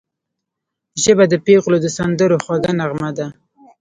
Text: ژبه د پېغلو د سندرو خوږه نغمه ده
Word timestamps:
ژبه 1.03 1.25
د 1.29 1.33
پېغلو 1.45 1.77
د 1.81 1.87
سندرو 1.97 2.37
خوږه 2.43 2.71
نغمه 2.79 3.09
ده 3.17 3.27